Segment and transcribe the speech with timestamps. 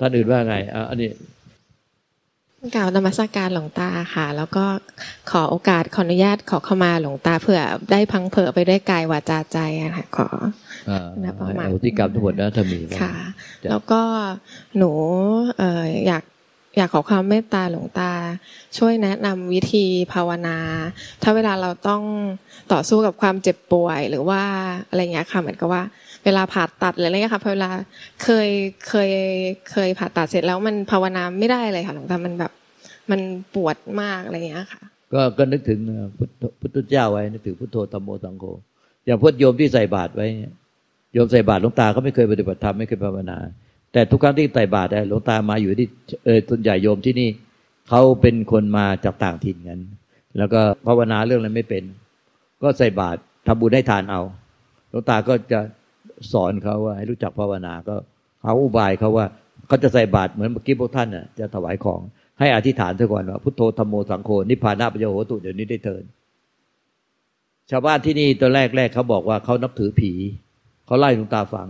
[0.00, 1.10] ท่านอื่นว่าไงอะอันนี้
[2.74, 4.64] กล่าวนมัสการหลวงตาค่ะ แล้วก็
[5.30, 7.60] ขอโอกาสขออนุญาตขอเข้ามาหลวงตาเผื่อ
[7.90, 10.28] ได้พังเผื่อไปด้วยกายวาจาใจอะค่ะขอ
[11.22, 13.14] นะประมาณที่กรรมทั้งหมดนะถ้ามีค่ะ
[13.68, 14.02] แล้วก็
[14.76, 14.90] หนู
[15.58, 16.24] เอ่ออยาก
[16.76, 18.12] อยากขอความเมตตาหลวงตา
[18.78, 20.58] ช่วยแนะนำวิธีภาวนา
[21.22, 22.02] ถ้าเวลาเราต้อง
[22.72, 24.42] ต่อสู้กับความเจ็บป่วย หรือว่า
[24.88, 25.82] อะไรเงี้ยค่ะเหมือนกับว่า
[26.24, 27.70] เวลาผ่าตัดหรืออะไรเงี้ยค่ะเวลา
[28.22, 28.48] เคย
[28.88, 29.10] เคย
[29.70, 32.52] เคยผ่าตัดเสร็จแล้วมันภาวนาไม่ได้เลยค่ะหลวงตามันแบบ
[33.10, 33.20] มัน
[33.54, 35.78] ปวดมากอะไรเงี้ยค่ะ ก็ก็นึกถึง
[36.60, 38.44] พุทธเจ้าไว้นึกถึงพุทโธธรรมโมสังโฆ
[39.06, 40.26] อย่างพุทธโยมที่ใส่บาตรไว้
[41.14, 43.38] โยมใส่บาตรหลวงตาเขาไม่เคยปฏิบัติธรรมไม่เคยภาวนา
[43.92, 45.88] แต่ทุกครั้งที่ใส่บาตรหลวงตามาอยู่ที่
[46.24, 47.28] เออส่วนใหญ่โยมที่นี่
[47.88, 49.80] เขาเป็นคนมาจากต่างถิ่นกัน
[50.38, 51.82] แล้วก็ภาวนาเรื่องอะไรไม่เป็น
[52.62, 54.20] ก็ใส่บาตรทำบุญให้ทานเอา
[54.90, 55.60] หลวงตาก็จะ
[56.32, 57.94] สอนเขาว่าให้รู้จักภาวนาก็
[58.40, 59.26] เขาอุบายเขาว่า
[59.66, 62.00] เขาจะใส่บาตรเหมือนเมื่อกี้พวกท่านน่ะจะถวายของ
[62.40, 66.04] ให้อธิษฐานซะก่อนว่าพุทโธธรรมโมสังโฆนิพพานาปโยโหตุเดี๋ยวนี้ได้เทิน
[67.70, 70.12] ชาวบ้านที่นี่ตอนแรกแรกเขาบอกว่าเขานับถือผี
[70.86, 71.68] เขาไล่หลวงตาฟัง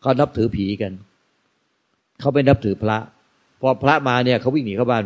[0.00, 0.92] เขานับถือผีกัน
[2.20, 2.98] เขาไม่นับถือพระ
[3.60, 5.02] พอพระมาเนี่ยเขาวิ่งหนีเข้าบ้าน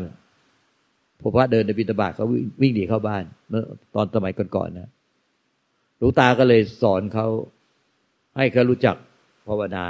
[1.21, 2.27] พอพระเดินในบิณฑบาตเขา
[2.63, 4.89] วิ่งหนีเข้าบ้านเมื่อตอนสมัยก่อนๆนะ
[5.99, 7.27] หลวงตาก็เลยสอนเขา
[8.37, 8.97] ให้เขารู้จัก
[9.49, 9.85] ภาวนา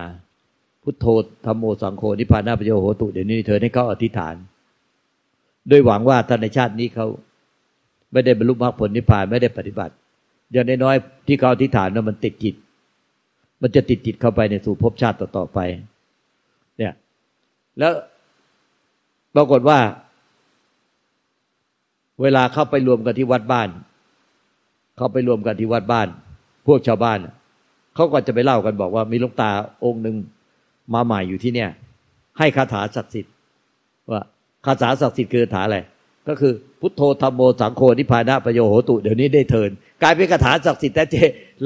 [0.82, 1.06] พุทโธ
[1.46, 4.34] ธรรมโมสังโฆนิพพานาปโยโหตุเดี๋ยวนี้เธอให้เขาอธิษฐาน
[5.68, 7.06] โดยหวังว่าท่านในชาตินี้เขา
[8.12, 9.94] ไม่ได้บรรลุมรรคผลนิพพานไม่ได้ปฏิบัติ
[10.52, 12.54] อย่างน้อยๆที่เขาอธิษฐานนั้นมันติดจิต
[13.62, 15.58] มันจะติดจิตเข้าไปในสู่ภพชาติต่อๆไป
[16.78, 16.92] เนี่ย
[17.78, 17.92] แล้ว
[19.34, 19.78] ปรากฏว่า
[22.22, 23.68] เวลาเข้าไปรวมกันที่วัดบ้าน
[24.96, 26.08] เข้าไปรวมกันที่วัดบ้าน
[26.66, 27.18] พวกชาวบ้าน
[27.96, 29.50] เขาก็จะไปเล่ากันบอกว่ามีลูกตา
[29.84, 30.16] องค์หนึ่ง
[30.94, 31.70] มาใหม่อยู่ที่เนี่ย
[32.38, 33.32] ให้คาถาศักดิ์สิทธิ์
[34.10, 34.20] ว่า
[34.66, 35.78] คาถาศักดิ์สิทธิ์คือคาถาอะไร
[36.28, 39.70] ก็คือพุทโธธรรมโมสังโฆนิพพานะประโยโหตุเดี๋ยวนี้ได้เทิน
[40.02, 41.16] กลายเป็นคาถาศักดิ์สิทธิ์แต่เจ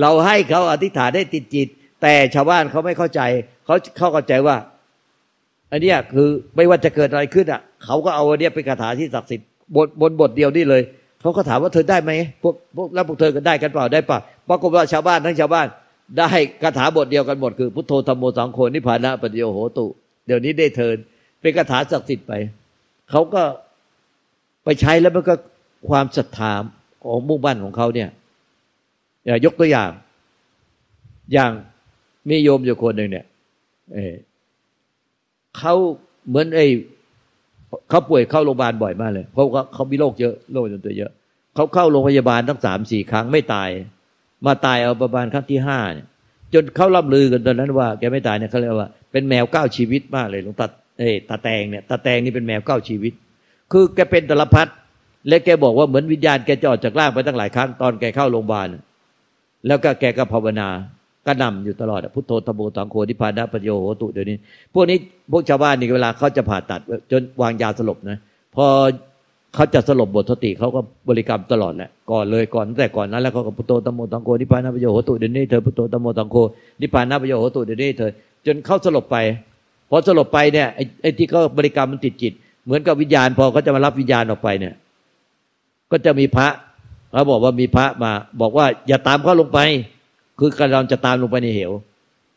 [0.01, 1.69] เราให้เขาอธิษฐานได้ติดจิต
[2.03, 3.21] แต่ชาวบ้านเขาไม่เข้าใจ
[3.65, 3.75] เขา
[4.13, 4.57] เข้าใจว่า
[5.73, 10.83] อันนี้คือไม่ว่าจะเกิดอะไรขึ้นอะเขาก็เอาอันนี้เป็นคาถาที่ศักดิ์สิทธิ์บทบนบทเดียวนี่เลย
[11.21, 12.13] เขาก็ถามว่าเธอได้ไหม
[12.43, 14.19] พวกพวกแล้วพวกเธอกันได้กันเปล่าได้ป่ะ
[14.49, 15.67] ปรากฏว่าชาวบ้านทั้งชาวบ้าน
[16.17, 16.29] ได้
[16.63, 19.87] คาถาบทเดียวกันหมดคือพุทโธธรรมโมสังโฆนิพพานะปฏิโยโหตุ
[20.27, 20.97] เดี๋ยวนี้ได้เทิน
[21.41, 22.33] เป็นคาถาศักดิ์สิทธิ์ไป
[23.11, 23.43] เขาก็
[24.65, 25.35] ไปใช้แล้วมันก็
[25.89, 26.53] ความศรัทธา
[27.05, 28.09] ของมุ่งบ้านของเขาเนี่ย
[29.45, 29.91] ยกตัวอย่าง
[31.33, 31.53] อย่าง
[32.29, 33.25] มีโยมอยู่คนหนึ่งเนี่ย
[35.59, 35.75] เขา
[36.29, 36.67] เหมือนไอ้
[37.89, 41.11] เขาป่วยเข้าโรงพยาบาลบ่อยมากเลยเพราะเขาเขามีโรคเยอะโรคจนตัวเยอะ
[41.55, 43.71] เขาเข้าโรงพยาบาลทั้งสามสี่ครั้งไม่ตาย
[44.47, 46.07] มาตายเอาประมาณครั้งที่ห้าเนี่ย
[46.55, 50.67] จนเขาล่ำลือกันตอนนั้นว่าแกไม่ตายเนี่ยเขาเรียกว่าเป็นแมวเก้าชีวิตมากเลยหลวงตา
[50.99, 53.13] เอตาแตงเนี่ยตาแตงนี่เป็นแมวเก้าชีวิต
[53.73, 54.69] คือแกเป็นตลพัด
[55.29, 58.67] และแกบอกว่าเหมือนวิญญาณแกจะออกจากร่างไปตั้งหลายครั้งตอนแกเข้าโรงพยาบาล
[59.67, 60.69] แล้วก็แกก็ภาวนา
[61.27, 64.37] ก็นำอยู่ตลอดพุทโธธโมตังโคนิพานะปโยโหตุเดี๋ยวนี้
[64.75, 64.99] พวกนี้
[65.33, 66.81] พวกชาวบ้านนี่เวลาเขาจะผ่าตัด
[67.11, 68.19] จนวางยาสลบนะ
[68.57, 68.67] พอ
[69.55, 76.37] เขาจะสลบบทสติเขาก็บริกรรมตลอดแหละก่อนเลยก่อนแต่ก่อนนั้นแล้วเขาก็พุทโธธโมตังโคนิพานะปโยโหตุเดี๋ยวนี้เธอพุทโธธโมตังโค
[76.81, 78.11] นิพานะปโยโหตุเดี๋ยวนี้เธอ
[78.47, 79.17] จนเขาสลบไป
[79.91, 80.69] พอสลบไปเนี่ย
[81.03, 82.33] ไอ้ที่เขาบริกรรมมันติดจิต
[82.65, 84.75] เหมือนกับวิญญาณพอเขาจะมารับวิญญาณออกไปเนี่ย
[85.91, 86.49] ก็จะมีพระ
[87.13, 89.59] เขาบอกว่ามีพระมา บอกว่าอย่าตามเขาลงไป
[90.39, 91.73] คือกำลังจะตามลงไปในเหว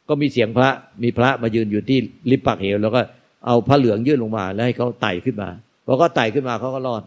[0.08, 0.70] ก็มีเสียงพระ
[1.04, 1.98] มีพระมายืนอยู่ที่
[2.30, 3.02] ริบปากเหว แล้วก็
[3.46, 5.50] เอาพระเหลืองยื่นลงมา แล้วให้เขาไต่ขึ้นมา
[5.86, 7.04] พอเขาไต่ขึ้นมาเขาก็รอด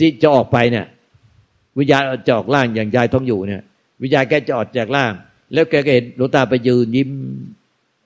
[0.00, 0.86] ที่จะออกไปเนี่ย
[1.78, 3.62] วิญญาณจะออกล่างอย่างยายท้องอยู่เนี่ย
[4.02, 5.12] วิญญาณแกจะออกจากล่าง
[5.52, 7.10] แล้วแกก็เห็นหลวงตาไปยืนยิ้ม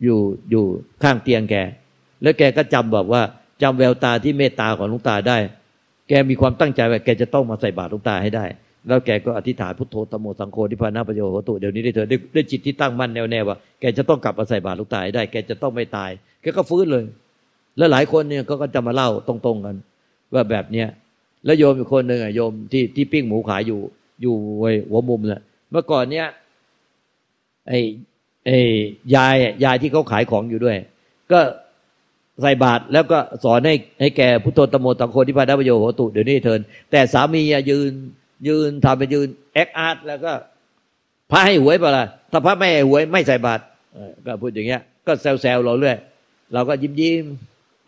[0.03, 0.19] อยู่
[0.50, 0.65] อยู่
[1.03, 1.55] ข้างเตียงแก
[2.22, 3.22] แล้วแกก็จำบอกว่า
[3.63, 5.39] จำแววตาที่เมตตาของหลวงตาได้
[6.09, 8.45] แกมีความตั้งใจว่าแกจะต้องมาใส่บาตรหลวงตาให้ได้
[8.86, 16.10] แล้วแกก็อธิษฐานพุทโธตโมสังโฆที่พานาประโยชน์ตุเดี๋ยวนี้ได้เธอได้ได้จิตที่ตั้งมั่นแน่วแน่ว่าแกจะต้องกลับมาใส่บาตรหลูกตายได้ แกจะต้องไม่ตาย
[16.42, 17.04] แกก็ฟื้นเลย
[17.77, 19.77] แล้วหลายคนเนี่ยก็จะมาเล่าตรงๆกัน
[20.34, 20.89] ว่าแบบเนี้ย
[21.45, 23.81] แล้วโยมอีกคนหนึ่งอะโยมที่ที่ปิ้งหมูขายอยู่
[24.22, 26.27] อยู่ไว้หัวมุมเนี่ยเมื่อก่อนเนี้ย
[27.69, 27.81] ไอ้
[28.47, 28.59] ไอ้
[29.15, 29.34] ยาย
[29.65, 30.77] ยายที่เขาขายของอยู่ด้วย
[31.33, 31.41] ก็
[32.43, 37.93] ใส่บาตรแล้วก็สอนให้ให้แกพุทโธตโมตังโคที่พานาประโยชน์ตุเดี๋ยวนี้เทิน แต่สามียืน
[38.49, 40.33] ยืนทำไปยืนแอคอาร์ตแล้วก็
[41.31, 43.63] พระให้หวยเปล่าถ้าพระไม่ให้หวยไม่ใส่บาตร
[44.27, 45.97] ก็พูดอย่างเงี้ย ก็แซวๆเราเรื่อย
[46.53, 47.25] เราก็ยิ้มยิ้ม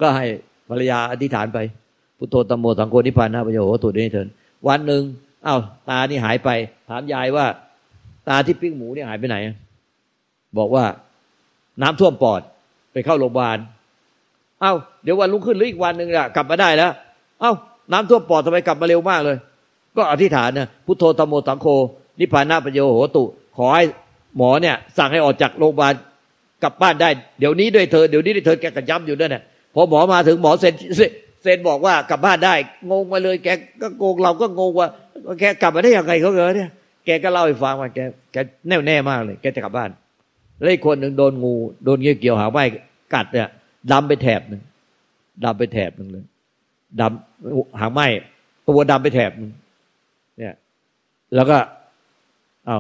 [0.03, 0.27] ก็ให้
[0.71, 1.59] ภรรยาอธิษฐานไป
[2.19, 4.29] พุทโธตัมโมสังโฆนิพพานะประโยชน์ตุนี้เถิน
[4.69, 5.03] วันหนึ่ง
[5.47, 6.49] อ้าวตานี่หายไป
[6.89, 7.47] ถามยายว่า
[8.29, 9.37] ตาที่ปิ้งหมูเนี่ยหายไปไหน
[10.59, 10.85] บอกว่า
[11.83, 12.41] น้ำท่วมปอด
[12.93, 13.59] ไปเข้าโรงพยาบาล
[14.61, 14.73] เอ้า
[15.05, 16.93] เดี๋ยววันรุ่งขึ้นหรืออีกวันหนึ่งอะกลับมาได้แล้ว
[17.41, 17.53] เอ้า
[17.93, 19.37] น้ำท่วมปอดทำไมกลับมาเร็วมากเลย
[19.97, 21.67] ก็อธิษฐานนะพุทโธธรรมโมสังโฆ
[22.21, 23.23] นิพพานาปโยโหตุ
[23.57, 23.85] ขอให้
[24.37, 25.93] หมอเนี่ย สั่งให้ออกจากโรงพยาบาล
[26.63, 27.09] กลับบ้านได้
[27.39, 29.43] เดี๋ยวนี้ด้วยเธอเดี๋ยวนี้ด้วยเธอแกกระย้ำอยู่นั่นแหละ
[29.75, 30.75] พอหมอมาถึงหมอเซ็น
[31.43, 32.55] เซ็นบอกว่ากลับบ้านได้
[32.91, 33.49] งงมาเลย แก
[33.83, 34.89] ก็โกงเราก็งงว่า
[35.41, 36.71] แกกลับมาได้ยังไงเขาเหรอเนี่ย
[37.05, 37.99] แกก็เล่าให้ฟังว่าแก
[38.33, 38.37] แก
[38.69, 39.91] แน่วแน่มากเลย แกจะกลับบ้าน
[40.61, 41.55] แล้วอีกคนหนึ่งโดนงู
[41.85, 42.59] โดนเงี้ยเกี่ยวหางไหม
[43.15, 43.49] กัดเนี่ย
[43.93, 44.63] ดำไปแถบหนึ่ง
[45.45, 46.25] ดำไปแถบหนึ่งเลย
[47.01, 48.01] ดำหางไหม
[48.67, 49.51] ตัวดำไปแถบหนึ่ง
[50.39, 50.55] เนี่ย
[51.35, 51.59] แล้วก็
[52.67, 52.79] เอา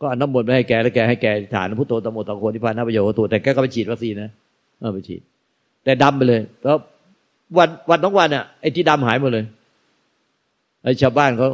[0.00, 4.30] ก็อันน้ำมนต์ไปให้แกแล้วแกให้แกฐานพุทโธตโมตะโคนิพพานาประโยชน์ตัวแต่แกก็ไปฉีดวัคซีนนะ
[4.80, 5.22] เออไปฉีด
[5.84, 6.76] แต่ดำไปเลยแล้ว
[7.58, 9.44] วันวันต้งวันอะไอ้ที่ดำหายหมดเลย
[10.82, 11.50] ไอ้ชาวบ้านเขา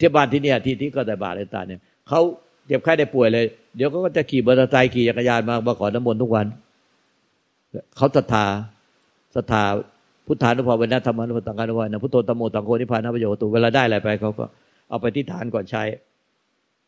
[0.00, 2.20] ที่บ้านที่เนี่ย ที่ที่ก็แต่บาทเลยตาเนี่ยเขา
[2.66, 3.44] เจ็บไข้ได้ป่วยเลย
[3.76, 6.46] เดี๋ยวเขาก็จะขี่มอเตอร์ไซค์ขี่จักรยานมามาขอน้ำมนต์ทุกวัน
[7.96, 8.46] เขาศรัทธา
[9.34, 9.62] ศรัทธา
[10.26, 14.44] พุทธานุภาเวนะธรรมานุภาตังกานุภานะพุทโธตโมตังโคนิพพานาประโยชน์ตัวเวลาได้อะไรไปเขาก็
[14.88, 15.82] เอาไปที่ฐานก่อนใช้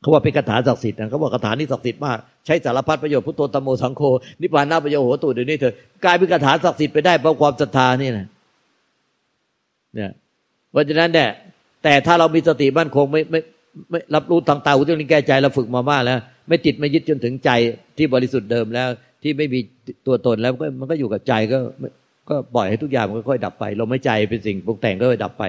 [0.03, 4.03] เขาว่าเป็นคาถาศักดิ์สิทธิ์นะเขาบอกคาถานี้ศักดิ์สิทธิ์มากใช้สารพัดประโยชน์พุทโธตโมสังโฆ
[4.41, 5.73] นิพพานาประโยชน์โหตุเดี๋ยวนี้เธอ
[6.05, 8.27] กลายเป็นคาถาศักดิ์สิทธิ์ไปได้เพราะความศรัทธานี่นะ
[9.95, 10.11] เนี่ย
[10.71, 11.29] เพราะฉะนั้นเนี่ย
[11.85, 13.41] แต่ถ้าเรามีสติมั่นคงไม่ไม่
[13.91, 16.19] ไม่รับรู้ทางตาหูจมูกลิ้นแก้ใจเราฝึกมามากแล้ว
[16.49, 17.51] ไม่ติดไม่ยึดจนถึงใจ
[17.99, 18.89] ที่บริสุทธิ์เดิมแล้ว
[19.23, 19.61] ที่ไม่มี
[20.07, 21.59] ตัวตนแล้วก็มันก็อยู่กับใจก็
[22.29, 25.45] ก็ปล่อยให้ทุกอย่างมันค่อยดับไปลมหายใจเป็นสิ่งปรุงแต่งก็ค่อยดับไป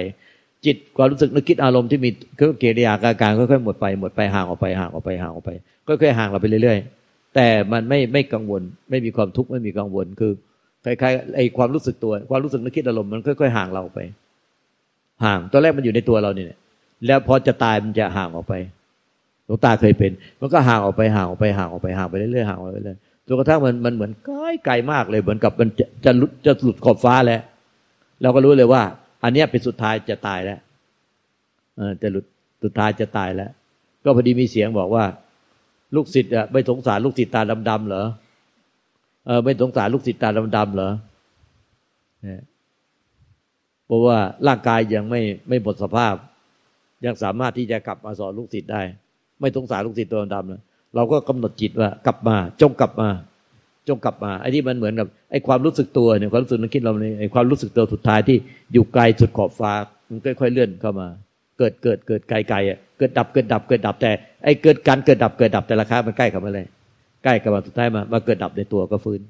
[0.65, 5.51] จิตความรู้สึกนึกคิดอารมณ์ที่มีก็เกิริยาการการค่อยๆหมดไปหมดไปห่างออกไปห่างออกไปห่างออกไป
[5.88, 10.31] ค่อยๆห่างเราไปเรื่อยๆ แต่มันไม่ไม่กังวล ไม่มีความทุกข์ไม่มีกังวลคือ
[10.86, 14.00] คล้ายๆไอ้ความรู้สึกตัวความรู้สึกนึกคิดอารมณ์มันค่อยๆห่างเราไป
[15.25, 16.48] ห่างตอนแรกมันอยู่ในตัวเราเนี่ย
[17.06, 18.54] แล้วพอจะตายมันจะห่างออกไป
[19.45, 27.42] หลวงตาเคยเป็น มันก็ห่างออกไปห่างออกไปห่างออกไปห่างไปเรื่อยๆห่างออกไปเรื่อยจนกระทั่งมันมันเหมือนใกลไกลมากเลยเหมือนกับมันจะจะหลุดจะหลุดขอบฟ้าแล้ว
[28.21, 28.81] เราก็รู้เลยว่า
[29.23, 30.59] อันนี้เป็นสุดท้ายจะตายแล้ว
[31.77, 32.25] เออจะหลุด
[32.63, 33.51] สุดท้ายจะตายแล้ว
[34.03, 35.05] ก็พอดีมีเสียงบอกว่า
[35.95, 38.05] ลูกศิษย์อะไม่สงสารลูกศิษย์ตาดำๆเหรอ
[39.25, 40.91] เออไม่สงสารลูกศิษย์ตาดำๆเหรอ
[43.85, 44.17] เพราะว่า
[44.47, 46.15] ร่างกายยังไม่ไม่หมดสภาพ
[47.05, 48.81] ยังสามารถที่จะกลับมาสอนลูกศิษย์ได้
[49.39, 50.61] ไม่สงสารลูกศิษย์ตัวดำเลย
[50.95, 53.09] เราก็กำหนดจิตว่ากลับมา จงกลับมา
[53.88, 58.38] จงกลับมาไอ้ที่มันเหมือนกับไอ้ความรู้สึกตัวเนี่ยความรู้สึกนึกคิดเราเนี่ยไอ้ความรู้สึกตัวสุดท้ายที่
[58.74, 59.74] อยู่ไกลสุดขอบฟ้า
[60.09, 61.07] มันค่อยๆเลื่อนเข้ามา
[61.59, 64.12] เกิดเกิดเกิดไกลๆอะเกิดดับเกิดดับเกิดดับแต่
[64.44, 66.65] ไอ้เกิดการเกิดดับเกิดดับแต่ละครั้งมันใกล้เข้ามาเลย
[67.24, 69.21] ใกล้กับมาสุดท้ายมามาเกิดดับในตัวก็ฟื้น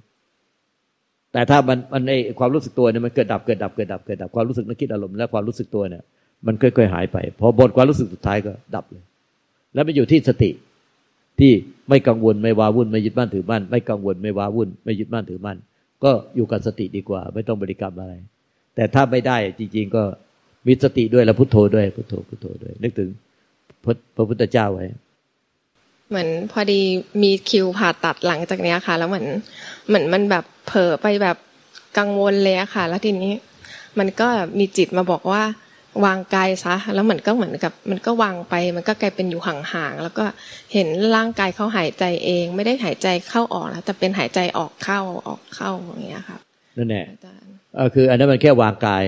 [1.33, 6.03] แต่ถ้ามันมันไอ้ความรู้สึกตัวเนี่ยมันเกิดดับเกิดดับเกิดดับเกิดดับความรู้สึกนึกคิดอารมณ์และความรู้สึกตัวเนี่ย
[6.47, 9.03] มันค่อยๆหายไปพอบนความรู้สึกสุดท้ายก็ดับเลย
[9.73, 10.49] แล้วมันอยู่ที่สติ
[11.39, 11.51] ที่
[11.89, 15.57] ไม่กังวลไม่ว้าวุ่นไม่ยึดมั่นถือมั่นไม่กังวลไม่ว้าวุ่นไม่ยึดมั่นถือมั่น
[16.03, 18.13] ก็อยู่กับสติดีกว่า ไม่ต้องบริกรรมอะไร
[18.75, 20.03] แต่ถ้าไม่ได้จริง ๆ ก็
[20.67, 23.09] มีสติด้วยแล้วพุทโธด้วยพุทโธพุทโธด้วย นึกถึง
[24.15, 24.85] พระพุทธเจ้าไว้
[26.09, 26.79] เหมือนพอดี
[27.23, 29.27] มีคิวผ่าตัดหลังจากนี้ค่ะ แล้วเหมือน
[29.87, 31.37] เหมือนมันแบบเผลอไปแบบ
[31.97, 33.31] กังวลเลยค่ะ แล้วทีนี้
[33.99, 34.27] มันก็
[34.59, 35.43] มีจิตมาบอกว่า
[36.05, 40.25] วางกายซะแล้วเหมือนก็เหมือนกับ มันก็วางไป มันก็กลายเป็นอยู่ห่างๆแล้วก็
[40.73, 46.39] เห็นร่างกายเขาหายใจเอง ไม่ได้หายใจเข้าออกแล้วแต่เป็นหายใจออกเข้าออกเข้าอย่างเงี้ยครับ
[46.77, 47.05] นั่นแหละ
[47.79, 49.03] ก็คือ อันนั้นมันแค่วางกาย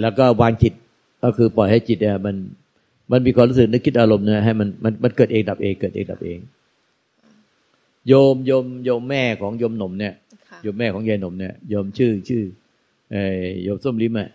[0.00, 0.72] แล้วก็วางจิต
[1.22, 2.36] ก็คือปล่อยให้จิตเนี่ยมัน
[3.12, 6.38] มันมีความรู้สึกนึกคิดอารมณ์เนี่ยให้มันมันมันเกิดเองดับเองเกิดเองดับเอง
[8.08, 10.14] โยมโยมโยมแม่ของโยมหนุ่มเนี่ย
[10.62, 12.42] โยมแม่ของยายหนุ่มเนี่ยโยมชื่อชื่อ
[13.12, 13.16] เอ
[13.64, 14.28] โยมส้มลิ้มอะ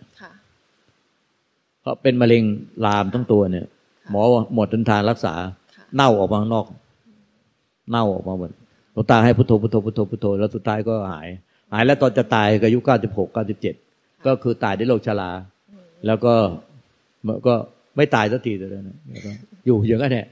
[1.80, 2.42] เพราะเป็นมะเร็ง
[2.86, 3.66] ลามทั้งตัวเนี่ย
[4.10, 4.22] หมอ
[4.54, 5.34] หมดทางรักษา
[5.94, 6.66] เน่าออกมาข้างนอก
[7.90, 8.50] เน่าออกมาหมด
[8.92, 11.28] หลวงตาให้พุทโธพุทโธพุทโธพุทโธแล้วสุดท้ายก็หาย
[11.72, 13.74] หายแล้วตอนจะตายอายุเก้าสิบหกเก้าสิบเจ็ด
[14.26, 15.30] ก็คือตายด้วยโรคชรา
[16.06, 16.34] แล้วก็
[17.46, 17.54] ก็
[17.96, 18.96] ไม่ตายสักทีเลยนะ
[19.66, 20.26] อยู่อย่างนั้นแหละ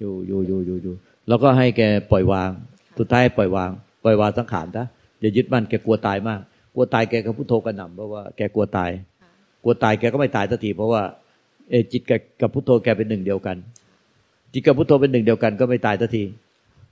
[0.00, 0.94] อยู่อยู่อยู่อยู่อยู่
[1.28, 2.50] แล้วก็ให้แกปล่อยวาง
[2.98, 3.70] สุดท้ายปล่อยวาง
[4.04, 4.86] ปล่อยวางสังขารนะ
[5.20, 6.40] อย่ายึดมั่นแกกลัวตายมาก
[6.74, 8.90] กลัวตายแกก็พุทโธกระหน่ำเพราะว่าแกกลัวตาย
[9.62, 11.02] กลัวตายแกก็ไม่ตายสักที เพราะว่า
[11.70, 12.02] เอจิต
[12.40, 13.56] กับพุทโธแกเป็นหนึ่งเดียวกัน
[14.52, 16.24] จิตกับพุทโธเป็นหนึ่งเดียวกัน ก็ไม่ตายสักที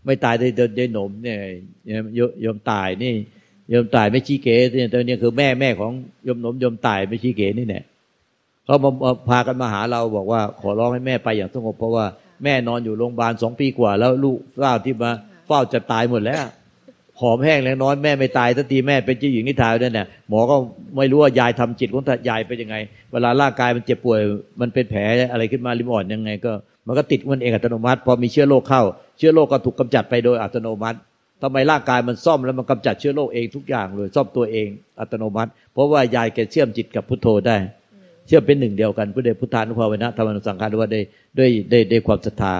[0.06, 1.38] ไม่ตายได้เดินได้หนมเนี่ย
[2.44, 3.14] ยมตายนี่
[3.70, 5.92] โยมตายไม่ชี้เก๋เนี่ยตัวนี้คือแม่แม่ของ
[6.24, 7.84] โยมหนมโยมตายไม่ชี้เก๋นี่แหละ
[8.64, 8.90] เขามา
[9.28, 12.06] พากันมาหาเราบอกว่าขอร้องให้แม่ไปอย่างสงบเพราะว่า
[12.44, 15.10] แม่นอนอยู่โรงพยาบาลสองปีกว่า แล้วลูกเฝ้าที่มา
[15.46, 16.44] เฝ้าจะตายหมดแล้ว
[17.20, 20.56] หอมแห้งแล้วน้อยแม่ไม่ตายสักทีแม่เป็นเจ้าหญิงนิทานนั่นแหละหมอก็
[20.96, 22.76] ไม่รู้ว่ายายทำจิตของยายเป็นยังไง
[23.12, 24.20] เวลาร่างกายมันเจ็บป่วย
[24.60, 25.00] มันเป็นแผล
[25.32, 26.52] อะไรขึ้นมาริมอ่อนยังไง ก็
[26.86, 28.82] มันก็ติดมันเองอัตโนมัติ พอมีเชื้อโรคเข้า
[29.18, 30.98] เชื้อโรคก็ถูกกำจัดไปโดยอัตโนมัติ
[31.42, 34.68] ทำไมร่างกายมันซ่อมแล้วมันกำจัดเชื้อโรคเองทุกอย่างเลยซ่อมตัวเอง
[35.00, 37.56] อัตโนมัติ เพราะว่ายายแกเชื่อมจิตกับพุทโธได้
[38.26, 41.00] เชื่อมเป็นหนึ่งเดียวกันพุทธเดพุทธานุภาเวนะธรรมนุสังขารว่าได้
[41.38, 42.54] ด้วยด้ได้ความศรัทธา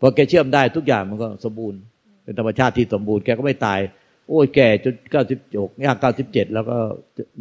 [0.00, 1.78] พอแกเชื่อมได้ทุกอย่างมันก็สมบูรณ์
[2.24, 3.80] เป็นธรรมชาติที่สมบูรณ์แกก็ไม่ตาย
[4.28, 6.76] โอ้ยแก่จนเก้าสิบหกย่างเก้าสิบเจ็ดแล้วก็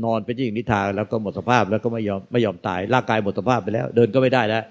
[0.04, 4.64] นอนเป็นยิ่งนิทาแล้วก็หมดสภาพแล้วก็ไม่ยอมไม่ยอมตายร่างกายหมดสภาพไปแล้ว เดินก็ไม่ได้แล้ว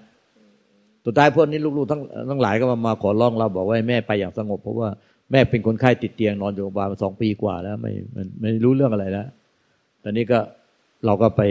[1.07, 2.01] สุดท้ายพวกนี้ลูกๆทั้ง
[2.31, 4.89] ทั้งหลายก็มามาขอร้องเราบอกว่าแม่ไปอย่างสงบ เพราะว่า
[5.31, 9.27] แม่เป็นคนไข้ติดเตียงนอนอยู่โรงพยาบาลมาสองปีกว่าแล้ว ไม่ไมไม่รู้เรื่องอะไรแล้ว
[10.03, 10.39] ตอนนี้ก็
[11.07, 11.43] เราก็ไป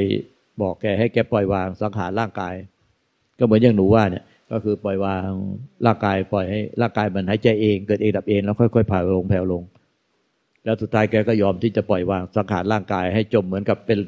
[0.61, 2.53] บอกแกให้แกปล่อยวางสังขารร่างกาย
[3.39, 5.29] ก็เหมือนอย่างหนูว่าเนี่ย ก็คือปล่อยวาง
[5.85, 9.63] ร่างกายปล่อยให้ร่างกายมันหายใจเอง เกิดเองดับเองแล้วค่อยๆผ่าลงแผ่วลง
[10.65, 13.99] แล้วสุดท้ายแกก็ยอมที่จะปล่อยวางสังขารร่างกายให้จมเหมือนกับเป็น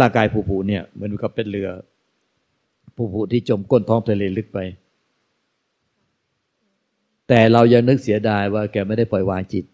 [0.00, 1.68] ร่างกายผูๆเนี่ยเหมือนกับเป็นเรือ
[2.96, 4.58] ผูๆที่จมก้นท้องทะเลลึกไป
[7.28, 9.64] แต่เรายังนึกเสียดายว่า แกไม่ได้ปล่อยวางจิต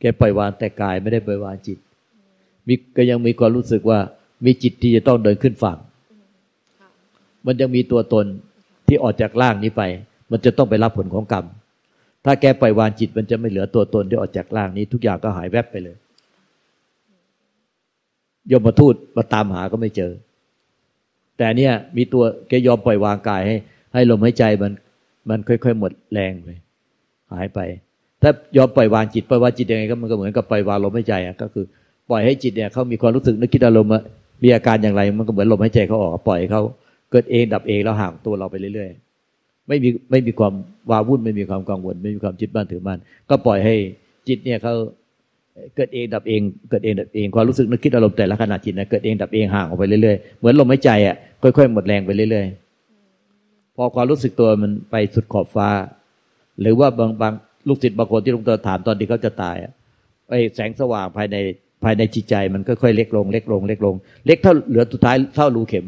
[0.00, 1.78] แกปล่อยวางแต่กายไม่ได้ปล่อยวางจิต
[2.68, 3.98] มีก็ยังมีความรู้สึกว่า
[4.44, 5.78] มีจิตที่จะต้องเดินขึ้นฝั่ง
[7.46, 8.26] มันยังมีตัวตน
[8.88, 9.82] ที่ออกจากร่างนี้ไป
[10.30, 11.44] มันจะต้องไปรับผลของกรรม
[12.26, 15.96] ถ้าแกปล่อยวางจิตมันจะไม่เหลือตัวตนที่ออกจากร่างนี้ ทุกอย่างก็หายแวบไปเลย
[18.50, 20.12] ยมมาทูตมาตามหาก็ไม่เจอ
[21.38, 23.56] แต่เนี่ยมีตัวแกยอมปล่อยวางกายให้
[23.94, 24.72] ให้ลมหายใจมัน
[25.28, 26.50] มันค่อยๆหมดแรงไป
[27.32, 27.60] หายไป
[28.22, 31.64] ถ้ายอมปล่อยวางจิตปล่อยวางจิตยังไงก็มันก็เหมือนกับปล่อยวางลมหายใจอะก็คือ
[32.10, 33.90] ปล่อยให้จิตเนี่ยเขามีความรู้สึกนึกคิดอารมณ์
[34.42, 36.62] มีอาการอย่างไร มันก็เหมือนลมหายใจเขาออกปล่อยเขา
[37.10, 39.05] เกิดเองดับเองแล้วห่างตัวเราไปเรื่อยๆ
[39.68, 40.54] ไม่มีไม่มีความ
[40.90, 42.98] วาวุ่นไม่มีความกังวล ไม่มีความจิตบ้านถือมั่น
[43.30, 43.74] ก็ปล่อยให้
[44.28, 44.74] จิตเนี่ยเขา
[45.76, 55.68] เกิดเองดับเอง เกิดเองดับเองความรู้สึกนึกคิดอารมณ์แต่ละขณะจิตนะเกิดเองดับเองห่างออกไปเรื่อยๆเหมือนลมหายใจอะค่อยๆหมดแรงไปเรื่อยๆพอความรู้สึกตัวมันไปสุดขอบฟ้า
[56.60, 57.32] หรือว่าบางบาง
[57.68, 59.72] ลูกศิษย์บางคนที่ลุงเตอถามตอนที่เขาจะตายอะ
[60.30, 61.36] ไอแสงสว่างภายใน
[61.84, 63.94] ภายในจิตใจมันค่อยๆเล็กลง เล็กลง เล็กลง
[64.26, 65.84] เล็กเท่าเหลือสุดท้ายเท่ารูเข็ม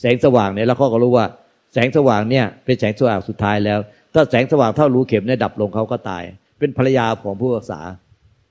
[0.00, 1.26] แสงสว่างเนี่ยแล้วเขาก็รู้ว่า
[1.72, 3.78] แสงสว่างเนี่ยเป็นแสงสว่างสุดท้ายแล้ว
[4.14, 6.22] ถ้าแสงสว่างเท่ารูเข็มเนี่ยดับลงเขาก็ตาย
[6.58, 7.80] เป็นภรรยาของผู้รักษา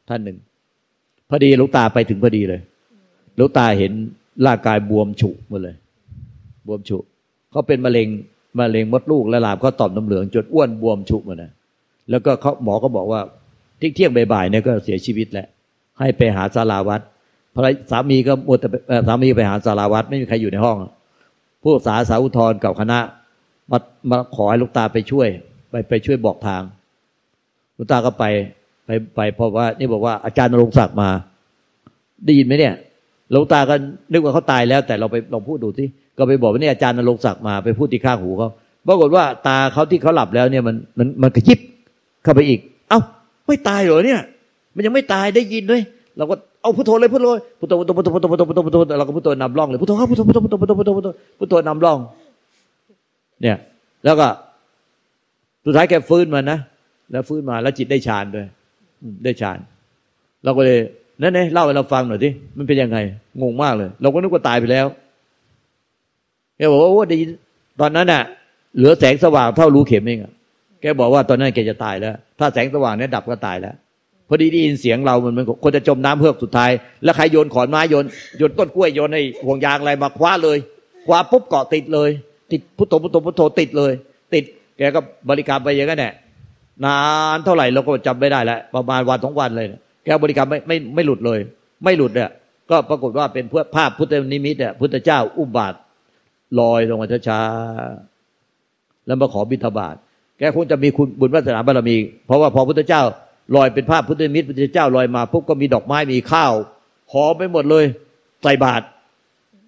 [0.10, 0.38] ท่านหนึ่ง
[1.30, 2.62] พอดีลูกตาไปถึงพอดีเลย
[3.40, 3.92] ลูกตาเห็น
[4.46, 5.76] ร่างกายบวมฉุกหมดเลย
[6.68, 7.04] บวมฉุก
[7.52, 8.08] เขาเป็นมะเร็ง
[8.60, 11.52] มะเร็งมดลูกและลามเขาตอบน้ำเหลืองจนอ้วนบวมฉุกหมดเลย
[12.10, 13.22] แล้วก็เขาหมอก็บอกว่า
[13.78, 15.48] เที่ยงบ่ายๆเนี่ยก็เสียชีวิตแล้ว
[16.00, 17.02] ให้ไปหาสาราวัด
[17.56, 18.60] ภรรยาสามีก็มด
[19.08, 20.78] สามีไปหาสาราวัดไม่มีใครอยู่ในห้อง
[21.64, 23.00] ผู้สาสาอุทธรกับคณะ
[23.72, 23.78] มา
[24.10, 25.28] มาขอให้ลูกตาไปช่วย
[25.70, 26.62] ไปไปช่วยบอกทาง
[27.78, 28.26] ลูกตาก็ไป
[28.86, 31.10] ไปไปเพราะว่า นี่บอกว่าอาจารย์นรงศักดิ์มา
[32.26, 32.76] ได้ยินไหมเนี่ย
[33.34, 33.76] ลูกตาก็
[34.12, 35.86] นึกว่าเขาตายแล้ว แต่เราไปลองพูดดูสิ
[36.18, 38.50] ก็ไปบอกว่านี่อาจารย์นรงศักดิ์มาไปพูดที่ข้างหูเขา
[38.88, 41.60] ปรากฏว่าตาเขาที่เขาหลับแล้วเนี่ยมันมันมันกระยิบ
[42.24, 43.00] เข้าไปอีก เอ้า
[43.48, 44.22] ไม่ตายเหรอเนี่ย
[44.76, 45.82] มันยังไม่ตายได้ยินด้วย
[46.18, 51.98] เราก็ เอาพุทโธเลยพุทโธเลยพุทโธพุทโธพุทโธพุทโธพุทโธพุทโธพุทโธเราก็พุทโธนำร่องเลยพุทโธครับพุทโธพุทโธพุทโธพุทโธพุทโธพุทโธพุทโธนำร่อง
[53.42, 53.58] เนี่ย
[54.06, 54.28] แล้วก็
[55.66, 56.60] สุดท้ายแกฟื้นมานะ
[57.12, 58.46] แล้วฟื้นมาแล้วจิตได้ฌานด้วย
[59.24, 59.58] ได้ฌาน
[60.44, 60.80] เราก็เลย
[61.22, 62.98] นั่นเนี่ยเล่าให้เราฟังหน่อยสิมันเป็นยังไง
[63.42, 64.86] งงมากเลย เราก็นึกว่าตายไปแล้ว
[66.58, 67.30] แกบอกว่าโอ้ได้ยิน
[67.80, 68.24] ตอนนั้นน่ะ
[68.78, 70.20] เหลือแสงสว่างเท่ารู้เข็มเอง
[70.82, 73.76] แกบอกว่าตอนนั้นแกจะตายแล้ว ถ้าแสงสว่างเนี่ยดับก็ตายแล้ว
[74.30, 76.72] พอดีได้ยินเสียงเรามันมันคนจะจมน้ำเพื่อสุดท้าย
[77.04, 78.06] แล้วใครโยนขอนไม้โยน
[78.38, 80.58] โยนต้นกล้วยโยนในห่วงยางอะไรมาคว้าเลย
[81.06, 82.10] คว้าปุ๊บเกาะติดเลย
[82.52, 83.92] ติดพุทโธพุทโธพุทโธติดเลย
[84.34, 84.44] ติด
[84.78, 86.14] แกก็บริการมไปอย่างนั้นแหละ
[86.86, 86.98] นา
[87.36, 89.68] นเท่าไหร่เราก็จำไม่ได้แล้วประมาณวันสองวันเลย
[90.06, 91.40] แกบริการมไม่ไม่ไม่หลุดเลย
[91.84, 92.30] ไม่หลุดเนี่ย
[92.70, 95.74] ก็ปรากฏว่าเป็นเพื่อภาพพุทธนิมิตเนี่ยพุทธเจ้าอุบาท
[96.60, 99.96] ลอยลงมาช้าๆแล้วมาขอบิณฑบาต
[100.38, 101.96] แกคงจะมีคุณบุญวาสนาบารมี
[102.26, 103.04] เพราะว่าพอพุทธเจ้า
[103.56, 106.54] ลอยเป็นภาพพุทธมิตรพุทธเจ้าลอยมาปุ๊บก็มีดอกไม้มีข้าว
[107.14, 107.86] หอมไปหมดเลย
[108.44, 108.86] ใส่บาตร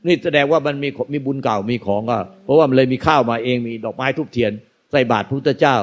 [0.07, 4.51] นี่แสดงว่ามันมีมีบุญเก่ามีของอะเพราะว่ามันเลยมีข้าวมาเองมีดอกไม้ทุบเทียน
[4.91, 5.75] ใส่บาตรพุทธเจ้า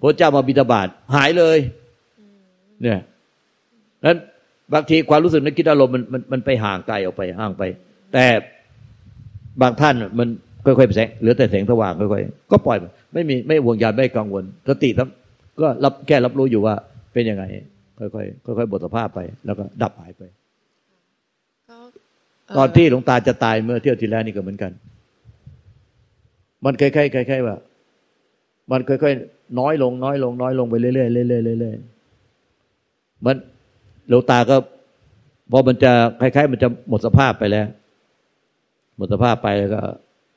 [0.00, 1.58] พระเจ้ามาบิณฑบาตหายเลย
[2.82, 3.00] เนี่ย
[4.06, 4.18] นั้น
[4.74, 7.62] บางทีความรู้สึกนึกคิดอารมณ์มันมันมันไปห่างไกลออกไปห่างไป
[8.12, 8.24] แต่
[9.62, 10.28] บางท่านมัน
[10.64, 12.78] ค่อยๆแสงเหลือแต่แสงสว่างค่อยๆก็ปล่อย
[13.14, 15.08] ไม่มีไม่ห่วงยานไม่กังวลสติทั้ง
[15.62, 16.74] ก็รับแค่รับรู้อยู่ว่า
[17.14, 17.44] เป็นยังไง
[17.98, 20.22] ค่อยๆค่อยๆบทสภาพไป แล้วก็ดับหายไป
[22.56, 24.72] ตอนที่หลวงตาจะตายเมื่อเที่ยวที่แล้วนี่ก็เหมือนกัน
[26.64, 27.56] มันคล้ายๆคล้ายๆว่า
[28.70, 31.04] มันค่อยๆน้อยลง น้อยลง น้อยลงไปเรื่อยๆเรื่อ
[31.54, 33.36] ยๆเรื่อยๆมัน
[34.08, 34.56] หลวงตาก็
[35.52, 37.66] พอมันจะคล้ายๆ มันจะหมดสภาพไปแล้ว
[38.96, 39.82] หมดสภาพไปแล้วก็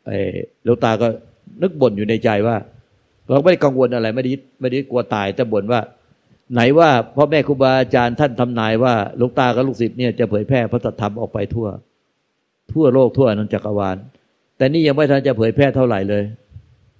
[0.05, 0.17] ไอ้
[0.63, 1.07] หลวงตาก็
[1.62, 2.55] นึกบ่นอยู่ในใจว่า
[3.27, 4.31] เราไม่ได้กังวลอะไร ไม่ได้
[4.62, 5.81] ไม่ได้กลัวตาย แต่บ่นว่า
[6.54, 11.68] ไหนว่าพ่อแม่ครูบาอาจารย์ท่านทำนายว่าลวงตากับลูกศิษย์เนี่ยจะเผยแพร่พระธรรมออกไปทั่ว
[12.74, 13.98] ทั่วโลกทั่วนันจักรวาล
[14.58, 16.24] แต่นี่ยังไม่ทันจะเผยแพร่เท่าไหร่เลย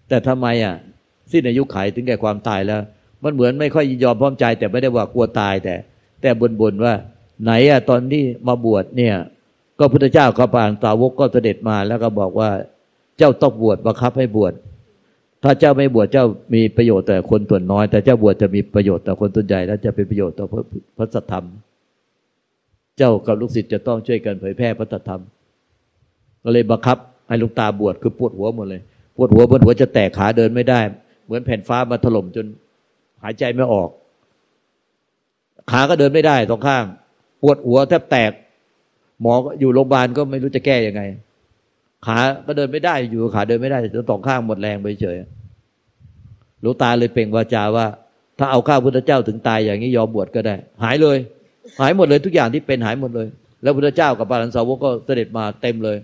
[0.10, 0.76] แต่ทำไมอะ
[1.32, 2.82] สิ้นอายุขัยถึงแก่ความตายแล้ว
[3.24, 5.76] มันเหมือนไม่ค่อยยอมพร้อมใจ แต่ไม่ได้ว่ากลัวตายแต่
[6.22, 6.30] แต่
[6.62, 6.94] บ่นๆว่า
[7.44, 9.16] ไหนอะตอนที่มาบวชเนี่ย
[9.80, 12.50] ก็พุทธเจ้าข้าพางตาวกก็เสด็จมาแล้วก็บอกว่า
[13.18, 14.54] เจ้าต้องบวชบังคับให้บวช
[15.44, 20.46] ถ้าเจ้าไม่บวชเจ้ามีประโยชน์แต่คนส่วนน้อย แต่เจ้าบวชจะมีประโยชน์ต่อคนส่วนใหญ่และจะเป็นประโยชน์ต่อ
[20.98, 21.46] พระสัทธรรม
[22.98, 25.22] เจ้ากับลูกศิษย์จะต้องช่วยกันเผยแพร่พระสัทธรรม
[26.44, 28.82] ก็เลยบังคับ ให้ลูกตาบวชคือปวดหัวหมดเลย
[29.16, 30.80] ปวดหัวบนหัวจะแตกขาเดินไม่ได้
[31.26, 32.46] เหมือนแผ่นฟ้ามาถล่มจน
[33.24, 33.90] หายใจไม่ออก
[35.72, 36.84] ขาก็เดินไม่ได้ตรงข้าง
[37.42, 38.32] ปวดหัวแทบแตก
[39.22, 41.02] หมออยู่โรงพยาบาลก็ไม่รู้จะแก้ยังไง
[42.08, 45.18] ขาก็เดินไม่ได้อยู่ขาเดินไม่ได้จนสองข้างหมดแรงไปเฉย
[46.62, 47.86] หลวงตาเลยเป่งวาจาว่า
[48.40, 51.18] ถ้าเอาข้าพุทธเจ้าถึงตายอย่างนี้ยอมบวชก็ได้ หายเลย
[51.82, 53.28] หายหมดเลยทุกอย่างที่เป็นหายหมดเลย
[53.64, 55.98] แล้วพุทธเจ้ากับบาลันสาวกก็เสด็จมาเต็มเลย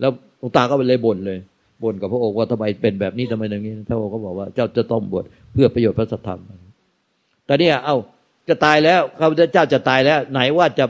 [0.00, 1.38] แล้วหลวงตาก็เลยบ่นเลย
[1.82, 6.40] บ่นกับพระองค์ว่าทำไมเป็นแบบนี้ทำไมอย่างนี้พระองค์ก็บอกว่าเจ้าจะต้องบวชเพื่อประโยชน์พระสัทธรรม
[7.46, 7.96] แต่เนี่ยเอา
[8.48, 10.84] จะตายแล้วข้าพุทธเจ้าจะตายแล้ว ไหนว่าจะ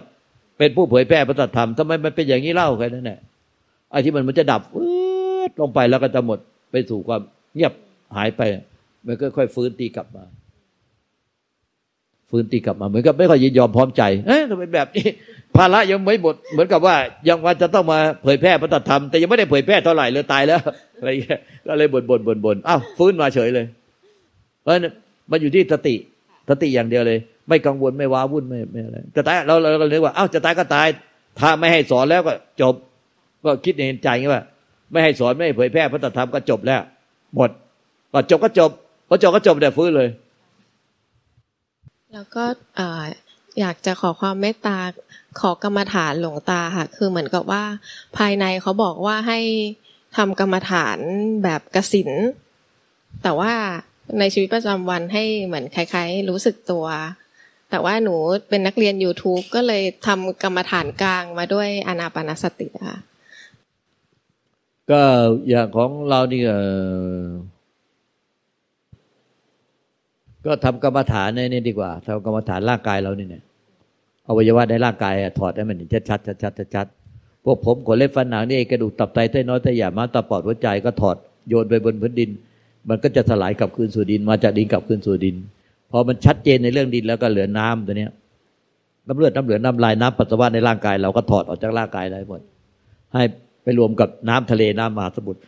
[0.59, 3.19] เป็นผู้เผยแพร่พระสัทธรรมทำไมมันเป็นอย่างนี้เล่าแค่นั้นแหละ
[3.91, 4.87] ไอ้ที่มันมันจะดับฟื
[5.49, 6.39] ดลงไปแล้วก็จะหมด
[6.71, 7.21] ไปสู่ความ
[7.55, 7.73] เงียบ
[8.17, 8.41] หายไป
[9.07, 10.25] มันก็ค่อยฟื้นตีกลับมา
[12.31, 15.07] ฟื้นตีกลับมา เหมือนกับไม่ค่อยยินยอมพร้อมใจเอ๊ะทำไมแบบนี้
[15.57, 16.97] ภาระยังไม่หมด เหมือนกับว่า
[17.29, 20.61] ยังว่าจะต้องมาเผยแพร่พระธรรม แต่ยังไม่ได้เผยแพร่เท่าไหร่เลยตายแล้ว
[20.99, 23.67] อะไรเงี้ยก็เลยบ่นบ่นบ่นบ่นอ้าวฟื้นมาเฉยเลย
[24.63, 24.73] เพราะ
[25.31, 25.95] มันอยู่ที่สติ
[26.51, 27.19] สติอย่างเดียวเลย
[27.49, 30.89] ไม่กังวลไม่ว้าวุ่นไม่ไม่อะไรจะตายเราเราก็เลยว่าอ้าวจะตายก็ตาย
[31.41, 32.75] ถ้าไม่ให้สอนแล้วก็จบ
[33.45, 34.43] ก็คิดในใจว่า
[34.93, 36.83] ไม่ให้สอนไม่ให้เผยแพร่พระธรรมก็จบแล้ว
[37.35, 37.51] หมด
[38.13, 38.71] ก็จบก็จบ
[39.09, 40.09] พอจบก็จบแต่ฟื้นเลย
[42.13, 42.45] แล้วก็
[43.61, 44.79] อยากจะขอความเมตตา
[45.41, 47.63] ขอกรรมฐานหลวงตาค่ะ คือเหมือนกับว่า
[48.17, 49.41] ภายในเขาบอกว่าให้
[50.17, 50.99] ทำกรรมฐาน
[51.43, 52.11] แบบกสิน
[53.23, 53.53] แต่ว่า
[54.19, 56.87] ในชีวิตประจำวันให้เหมือนคล้ายๆ รู้สึกตัว
[57.71, 58.15] แต่ว่าหนู
[58.49, 62.99] เป็นนักเรียน YouTube ก็เลยทำกรรมฐานกลางมาด้วยอนาปนาสติค่ะ
[64.91, 65.01] ก็
[65.49, 66.43] อย่างของเรานี่
[70.47, 73.43] ก็ทำกรรมฐานในนี่ดีกว่าทำกรรมฐานร่างกายเรานี่เนี่ย
[74.29, 76.87] อวัยวะในร่างกายถอดให้มันชัดชัดชัดชัดชัด
[77.45, 81.17] พวกผมขนเล็บฟันหนังนี่กระดูกตับไตเส้นน้อยไตใหญ่ม้าตาปอดหัวใจก็ถอด
[81.49, 82.31] โยนไปบนพื้นดิน
[82.89, 85.37] มันก็จะสลายกลับคืนสู่ดิน มาจากดินกลับคืนสู่ดิน
[85.91, 88.11] พอมันชัดเจนในเรื่องดินแล้วก็เหลือน้ำตัวเนี้ย
[89.07, 92.41] น้ำเลือดน้ำเหลืองน้ำลายน้ำปัสสาวะในร่างกาย เราก็ถอดออกจากร่างกายได้หมด
[93.15, 93.23] ให้
[93.69, 95.41] ไปรวมกับน้ำทะเลน้ำมหาสมุทร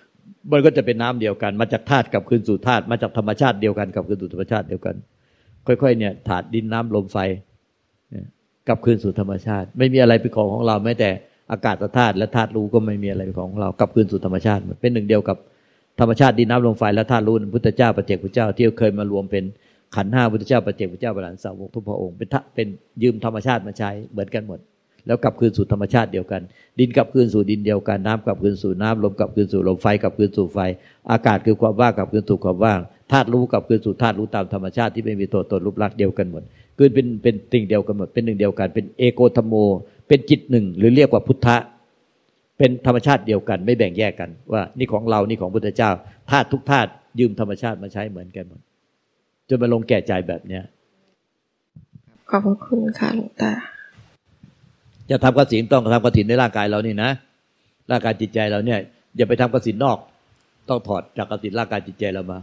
[0.53, 4.95] มันก็จะเป็นน้ำเดียวกัน มาจากธาตุกับคืนสู่ธาตุมาจากธรรมชาติเดียวกันกับคืนสู่ธรรมชาติเดียวกัน
[5.67, 7.19] ค่อย ๆ เนี่ยถาดดินน้ำลมไฟ
[8.69, 11.11] กับคืนสู่ธรรมชาติ ไม่มีอะไรเป็นของของเราแม้แต่
[11.53, 15.37] อากาศธาตุและธาตุรู้ก็ไม่มีอะไรเป็นของเรากับคืนสู่ธรรมชาติเป็นหนึ่งเดียวกับ
[16.01, 19.45] ธรรมชาติดินน้ำลมไฟและธาตุรู้พุทธเจ้าปเจกพุทธเจ้าที่เคยมารวมเป็น
[19.97, 22.67] ขันห้าพุทธเจ้าปเจกพุทธเจ้าบาลานสาวกทุกพระองค์เป็นเป็น
[23.03, 24.59] ยืมธรรมชาติมาใช้เหมือนกันหมด
[25.07, 26.41] แล้วกลับคืนสู่ธรรมชาติเดียวกัน
[26.79, 30.59] ดินกลับคืนสู่ดินเดียวกัน น้ำกลับคืนสู่น้ำลมกลับคืนสู่ลมไฟกลับคืนสู่ไฟ
[31.11, 32.81] อากาศคือความว่างกลับคืนสู่ความว่าง
[33.13, 36.43] ธาตุรู้กลับคืนสู่ธาตุรู้ตามธรรมชาติที่ไม่มีตัวตนรูปลักษณ์เดียวกันหมด
[36.77, 39.55] คือเป็นเป็นสิ่งเดียวกันหมดเป็นหนึ่งเดียวกัน เป็นเอโกธรรมโม
[40.09, 41.57] เป็นจิตหนึ่ง หรือเรียกว่าพุทธะ
[42.59, 45.91] เป็นธรรมชาติเดียวกัน ไม่แบ่งแยกกัน ว่านี่ของเรานี่ของพุทธเจ้า
[46.31, 48.61] ธาตุทุกธาตุยืมธรรมชาติมาใช้เหมือนกันหมด
[49.49, 50.63] จนมาลงแก่ใจแบบเนี้ย
[52.31, 53.53] ขอบคุณค่ะหลวงตา
[55.11, 57.11] จะทำกสินต้องทำกสินในร่างกายเรานี่นะ
[57.91, 58.79] ร่างกายจิตใจเราเนี่ย
[59.17, 59.99] อย่าไปทำกสินนอก
[60.69, 62.39] ต้องถอดจากกสินร่างกายจิตใจเรามา